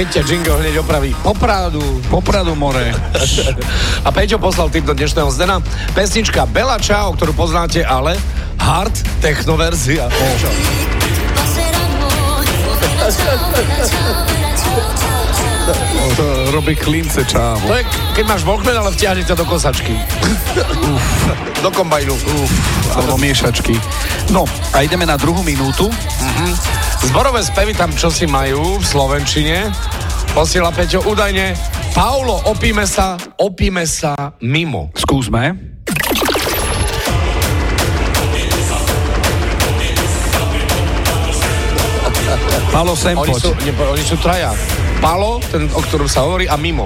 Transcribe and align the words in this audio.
keď 0.00 0.16
ťa 0.16 0.22
Jingo 0.32 0.56
hneď 0.56 0.80
opraví. 0.80 1.12
Popradu. 1.20 2.00
Popradu 2.08 2.56
more. 2.56 2.88
A 4.00 4.08
Peťo 4.08 4.40
poslal 4.40 4.72
tip 4.72 4.88
do 4.88 4.96
dnešného 4.96 5.28
zdena. 5.28 5.60
Pesnička 5.92 6.48
Bela 6.48 6.80
Čao, 6.80 7.12
ktorú 7.12 7.36
poznáte, 7.36 7.84
ale 7.84 8.16
hard 8.56 8.96
techno 9.20 9.60
verzia. 9.60 10.08
To 10.08 10.24
robí 16.50 16.74
klince 16.76 17.24
čávo. 17.24 17.62
To 17.66 17.74
je, 17.78 17.86
keď 18.18 18.24
máš 18.26 18.42
Walkman, 18.42 18.76
ale 18.76 18.90
vtiahne 18.92 19.22
ťa 19.22 19.38
do 19.38 19.46
kosačky. 19.46 19.94
do 21.64 21.70
kombajnu. 21.70 22.14
Uf. 22.14 22.50
Alebo 22.94 23.14
miešačky. 23.16 23.78
No, 24.34 24.44
a 24.74 24.82
ideme 24.82 25.06
na 25.06 25.14
druhú 25.14 25.40
minútu. 25.46 25.86
Uh-huh. 25.86 26.52
Zborové 27.06 27.40
spevy 27.46 27.72
tam 27.72 27.94
čosi 27.94 28.26
majú 28.26 28.82
v 28.82 28.84
Slovenčine. 28.84 29.70
Posiela 30.30 30.70
Peťo 30.70 31.02
údajne 31.10 31.58
Paulo, 31.90 32.38
opíme 32.46 32.86
sa, 32.86 33.18
opíme 33.34 33.82
sa 33.82 34.14
mimo. 34.38 34.94
Skúsme. 34.94 35.58
Palo 42.70 42.94
sem 42.94 43.18
oni 43.18 43.34
poď. 43.34 43.42
sú, 43.42 43.50
ne, 43.58 43.72
oni 43.74 44.04
sú 44.06 44.16
traja. 44.22 44.54
Palo, 45.00 45.40
ten, 45.48 45.64
o 45.72 45.80
ktorom 45.80 46.04
sa 46.04 46.28
hovorí, 46.28 46.44
a 46.44 46.60
mimo. 46.60 46.84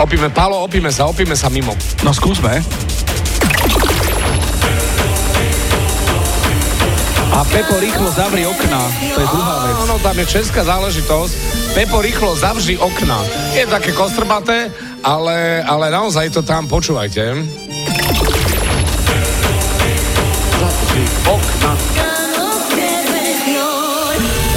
Opíme 0.00 0.32
Palo, 0.32 0.64
opíme 0.64 0.88
sa, 0.88 1.04
opíme 1.04 1.36
sa 1.36 1.52
mimo. 1.52 1.76
No 2.00 2.16
skúsme. 2.16 2.64
A 7.30 7.44
Pepo 7.44 7.76
rýchlo 7.76 8.08
zavri 8.08 8.48
okna. 8.48 8.80
To 9.12 9.18
je 9.20 9.28
druhá 9.28 9.56
vec. 9.68 9.76
Áno, 9.84 9.96
tam 10.00 10.16
je 10.16 10.26
česká 10.32 10.64
záležitosť. 10.64 11.32
Pepo 11.76 12.00
rýchlo 12.00 12.32
zavři 12.40 12.80
okna. 12.80 13.20
Je 13.52 13.68
také 13.68 13.92
kostrbaté, 13.92 14.72
ale, 15.04 15.60
ale 15.60 15.92
naozaj 15.92 16.32
to 16.32 16.40
tam 16.40 16.72
počúvajte. 16.72 17.36
Zavři 20.56 21.04
okna. 21.28 21.72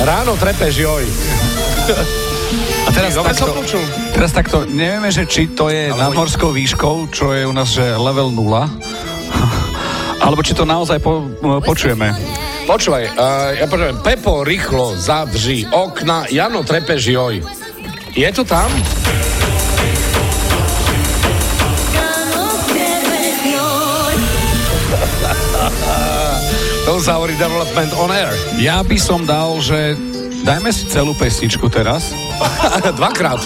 Ráno 0.03 0.33
trepeš, 0.39 0.75
joj. 0.79 1.03
A 2.83 2.89
teraz 2.91 3.15
Dobre 3.15 3.31
som 3.31 3.47
takto, 3.47 3.61
počul. 3.63 3.83
teraz 4.11 4.31
takto, 4.35 4.57
nevieme, 4.67 5.07
že 5.07 5.23
či 5.23 5.47
to 5.51 5.71
je 5.71 5.89
nad 5.95 6.11
morskou 6.11 6.51
výškou, 6.51 7.07
čo 7.13 7.31
je 7.31 7.47
u 7.47 7.53
nás, 7.55 7.71
že 7.71 7.95
level 7.95 8.29
0, 8.35 8.43
alebo 10.25 10.41
či 10.43 10.51
to 10.51 10.67
naozaj 10.67 10.99
po, 10.99 11.27
počujeme. 11.63 12.11
Počúvaj, 12.63 13.03
uh, 13.15 13.59
ja 13.59 13.65
počujem, 13.67 13.99
Pepo 13.99 14.43
rýchlo 14.43 14.95
zavři 14.95 15.67
okna, 15.71 16.31
Jano 16.31 16.63
trepeš, 16.63 17.11
joj. 17.11 17.43
Je 18.15 18.29
to 18.31 18.43
tam? 18.43 18.71
To 26.83 26.99
sa 26.99 27.15
hovorí 27.15 27.39
Development 27.39 27.95
on 27.95 28.11
Air. 28.11 28.35
Ja 28.59 28.83
by 28.83 28.99
som 28.99 29.23
dal, 29.23 29.55
že 29.63 29.95
dajme 30.43 30.69
si 30.69 30.85
celú 30.85 31.15
pesničku 31.15 31.65
teraz 31.67 32.11
Dvakrát. 32.99 33.39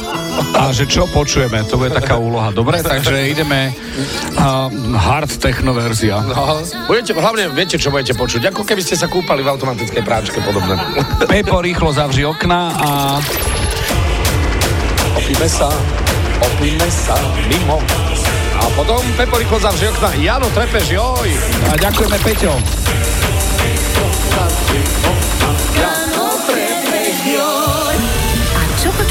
a 0.53 0.69
že 0.73 0.85
čo 0.85 1.05
počujeme, 1.07 1.61
to 1.65 1.77
bude 1.77 1.93
taká 1.93 2.17
úloha. 2.17 2.49
Dobre, 2.49 2.81
takže 2.81 3.29
ideme 3.29 3.73
uh, 4.37 4.69
hard 4.93 5.37
techno 5.37 5.73
verzia. 5.73 6.21
No, 6.21 6.61
budete, 6.85 7.13
hlavne 7.13 7.49
viete, 7.53 7.77
čo 7.77 7.89
budete 7.89 8.13
počuť. 8.13 8.49
Ako 8.49 8.61
keby 8.61 8.81
ste 8.81 8.97
sa 8.97 9.05
kúpali 9.05 9.41
v 9.41 9.49
automatickej 9.49 10.01
práčke 10.01 10.37
podobné. 10.41 10.77
Pepo 11.25 11.61
rýchlo 11.61 11.93
zavři 11.93 12.25
okna 12.25 12.59
a 12.75 12.89
Opíme 15.17 15.49
sa, 15.49 15.67
opíme 16.39 16.87
sa, 16.87 17.17
mimo. 17.49 17.81
A 18.57 18.63
potom 18.73 19.01
Pepo 19.17 19.37
rýchlo 19.37 19.59
zavři 19.59 19.87
okna. 19.91 20.09
Jano 20.17 20.47
trepeš, 20.49 20.89
joj. 20.93 21.29
a 21.67 21.73
ďakujeme 21.75 22.17
Peťo. 22.21 22.53
A 25.77 26.16